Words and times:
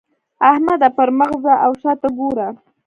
احمده! 0.49 0.89
پر 0.97 1.09
مخ 1.19 1.31
ځه 1.43 1.53
او 1.65 1.71
شا 1.81 1.93
ته 2.01 2.09
ګوره. 2.17 2.47